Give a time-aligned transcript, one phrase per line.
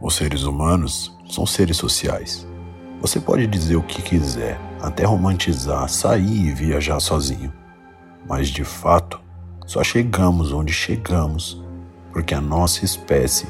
[0.00, 2.46] Os seres humanos são seres sociais.
[3.00, 7.52] Você pode dizer o que quiser, até romantizar, sair e viajar sozinho.
[8.28, 9.20] Mas de fato,
[9.66, 11.64] só chegamos onde chegamos
[12.12, 13.46] porque a nossa espécie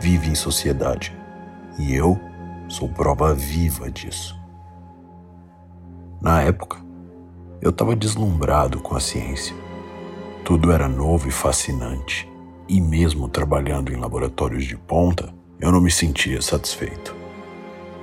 [0.00, 1.16] vive em sociedade.
[1.78, 2.20] E eu
[2.68, 4.38] sou prova viva disso.
[6.20, 6.78] Na época,
[7.62, 9.56] eu estava deslumbrado com a ciência.
[10.44, 12.30] Tudo era novo e fascinante.
[12.68, 17.14] E mesmo trabalhando em laboratórios de ponta, eu não me sentia satisfeito.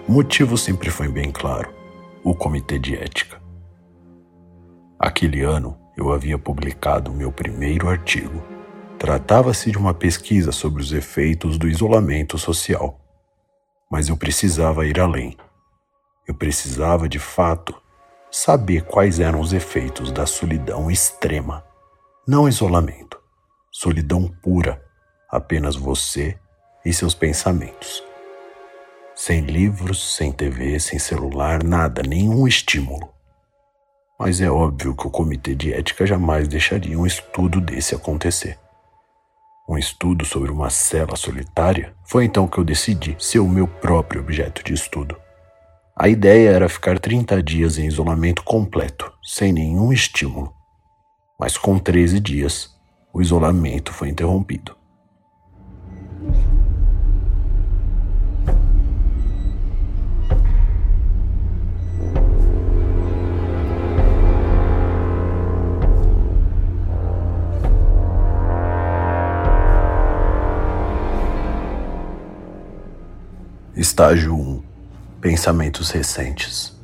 [0.08, 1.74] O motivo sempre foi bem claro:
[2.24, 3.42] o Comitê de Ética.
[5.00, 8.44] Aquele ano, eu havia publicado meu primeiro artigo.
[9.00, 13.00] Tratava-se de uma pesquisa sobre os efeitos do isolamento social.
[13.92, 15.38] Mas eu precisava ir além.
[16.28, 17.76] Eu precisava, de fato,
[18.32, 21.64] saber quais eram os efeitos da solidão extrema.
[22.28, 23.18] Não isolamento,
[23.72, 24.84] solidão pura,
[25.30, 26.38] apenas você
[26.88, 28.02] e seus pensamentos.
[29.14, 33.10] Sem livros, sem TV, sem celular, nada, nenhum estímulo.
[34.18, 38.58] Mas é óbvio que o comitê de ética jamais deixaria um estudo desse acontecer.
[39.68, 44.22] Um estudo sobre uma cela solitária foi então que eu decidi ser o meu próprio
[44.22, 45.18] objeto de estudo.
[45.94, 50.54] A ideia era ficar 30 dias em isolamento completo, sem nenhum estímulo.
[51.38, 52.74] Mas com 13 dias,
[53.12, 54.78] o isolamento foi interrompido.
[73.80, 74.64] Estágio 1
[75.22, 76.76] Pensamentos recentes.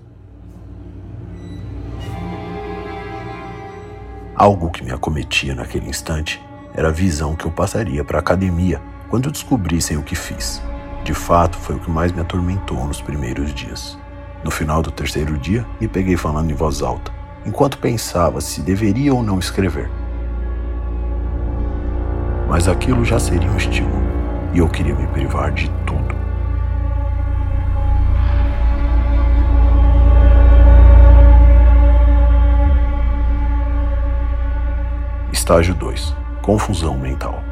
[4.36, 6.40] Algo que me acometia naquele instante
[6.76, 10.62] era a visão que eu passaria para a academia quando descobrissem o que fiz.
[11.04, 13.98] De fato, foi o que mais me atormentou nos primeiros dias.
[14.44, 17.12] No final do terceiro dia, me peguei falando em voz alta,
[17.44, 19.90] enquanto pensava se deveria ou não escrever.
[22.48, 24.04] Mas aquilo já seria um estímulo,
[24.54, 26.23] e eu queria me privar de tudo
[35.44, 37.44] Estágio 2 Confusão mental.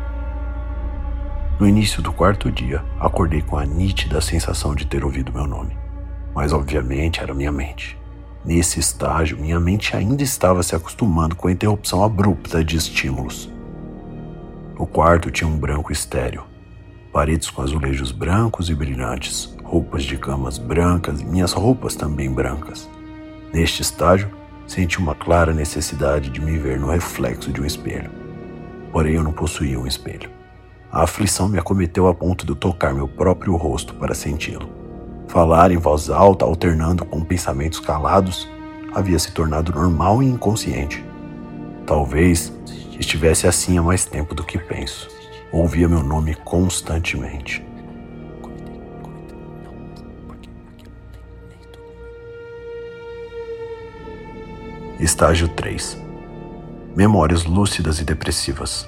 [1.59, 5.75] No início do quarto dia, acordei com a nítida sensação de ter ouvido meu nome.
[6.34, 8.00] Mas obviamente era minha mente.
[8.46, 13.52] Nesse estágio, minha mente ainda estava se acostumando com a interrupção abrupta de estímulos.
[14.78, 16.46] O quarto tinha um branco estéreo,
[17.12, 22.90] paredes com azulejos brancos e brilhantes, roupas de camas brancas e minhas roupas também brancas.
[23.53, 24.31] Neste estágio,
[24.72, 28.09] senti uma clara necessidade de me ver no reflexo de um espelho.
[28.90, 30.30] Porém, eu não possuía um espelho.
[30.90, 34.70] A aflição me acometeu a ponto de tocar meu próprio rosto para senti-lo.
[35.28, 38.50] Falar em voz alta, alternando com pensamentos calados,
[38.94, 41.03] havia se tornado normal e inconsciente.
[41.86, 42.53] Talvez
[42.98, 45.09] estivesse assim há mais tempo do que penso.
[45.52, 47.62] Ouvia meu nome constantemente.
[55.02, 55.98] Estágio 3
[56.96, 58.88] Memórias lúcidas e depressivas.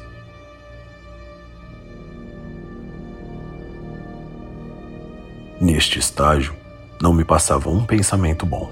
[5.59, 6.55] Neste estágio,
[7.01, 8.71] não me passava um pensamento bom.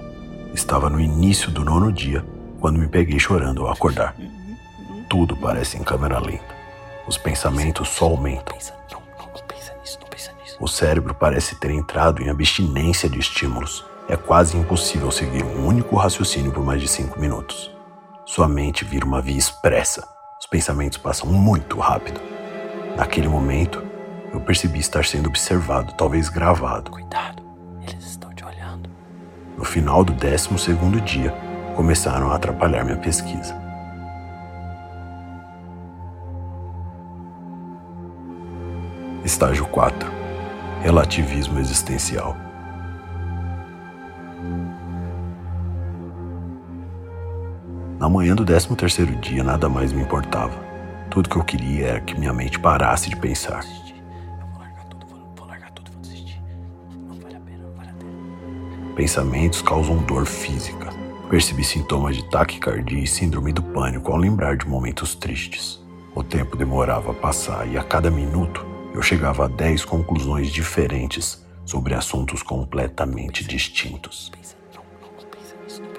[0.53, 2.23] Estava no início do nono dia
[2.59, 4.15] quando me peguei chorando ao acordar.
[5.09, 6.55] Tudo parece em câmera lenta.
[7.07, 8.55] Os pensamentos só aumentam.
[10.59, 15.95] O cérebro parece ter entrado em abstinência de estímulos é quase impossível seguir um único
[15.95, 17.71] raciocínio por mais de cinco minutos.
[18.25, 20.07] Sua mente vira uma via expressa.
[20.39, 22.19] Os pensamentos passam muito rápido.
[22.95, 23.83] Naquele momento,
[24.33, 26.91] eu percebi estar sendo observado, talvez gravado.
[26.91, 27.43] Cuidado.
[27.81, 28.89] Eles estão te olhando.
[29.57, 31.33] No final do décimo segundo dia,
[31.75, 33.59] começaram a atrapalhar minha pesquisa.
[39.23, 40.09] Estágio 4
[40.81, 42.35] Relativismo existencial.
[48.01, 50.59] Na manhã do 13 terceiro dia, nada mais me importava.
[51.11, 53.63] Tudo que eu queria era que minha mente parasse de pensar.
[58.95, 60.89] Pensamentos causam dor física.
[61.29, 65.79] Percebi sintomas de taquicardia e síndrome do pânico ao lembrar de momentos tristes.
[66.15, 68.65] O tempo demorava a passar e a cada minuto
[68.95, 74.31] eu chegava a dez conclusões diferentes sobre assuntos completamente distintos.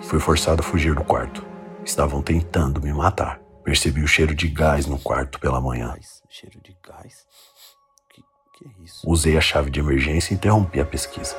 [0.03, 1.52] Fui forçado a fugir do quarto.
[1.85, 3.41] Estavam tentando me matar.
[3.65, 5.95] Percebi o cheiro de gás no quarto pela manhã.
[6.29, 7.27] Cheiro de gás?
[8.09, 8.23] Que,
[8.55, 9.09] que é isso?
[9.09, 11.37] Usei a chave de emergência e interrompi a pesquisa.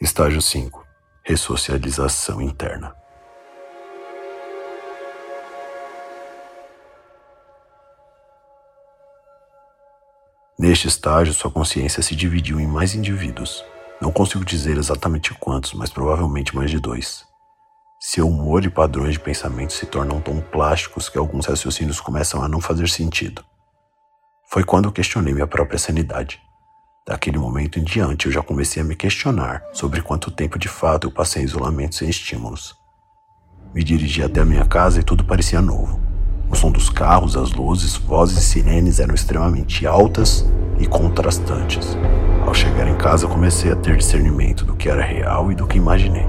[0.00, 0.84] Estágio 5
[1.24, 2.96] Ressocialização interna.
[10.58, 13.64] Neste estágio, sua consciência se dividiu em mais indivíduos.
[14.02, 17.24] Não consigo dizer exatamente quantos, mas provavelmente mais de dois.
[18.00, 22.48] Seu humor e padrões de pensamento se tornam tão plásticos que alguns raciocínios começam a
[22.48, 23.44] não fazer sentido.
[24.50, 26.42] Foi quando eu questionei minha própria sanidade.
[27.06, 31.06] Daquele momento em diante, eu já comecei a me questionar sobre quanto tempo de fato
[31.06, 32.74] eu passei em isolamento sem estímulos.
[33.72, 36.00] Me dirigi até a minha casa e tudo parecia novo.
[36.50, 40.44] O som dos carros, as luzes, vozes e sirenes eram extremamente altas
[40.80, 41.96] e contrastantes.
[42.52, 45.78] Ao chegar em casa, comecei a ter discernimento do que era real e do que
[45.78, 46.26] imaginei.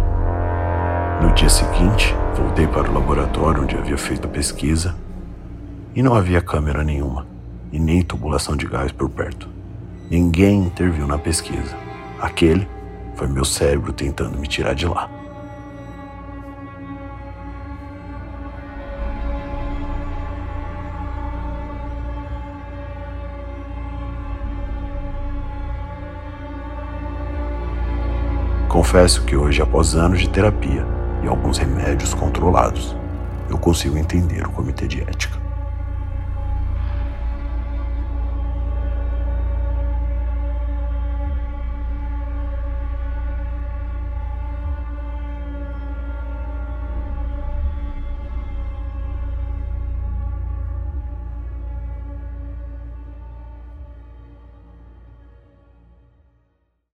[1.21, 4.95] No dia seguinte, voltei para o laboratório onde havia feito a pesquisa
[5.93, 7.27] e não havia câmera nenhuma
[7.73, 9.49] e nem tubulação de gás por perto.
[10.09, 11.75] Ninguém interviu na pesquisa.
[12.21, 12.65] Aquele
[13.15, 15.09] foi meu cérebro tentando me tirar de lá.
[28.73, 30.83] Confesso que hoje, após anos de terapia
[31.23, 32.97] e alguns remédios controlados,
[33.47, 35.42] eu consigo entender o comitê de ética.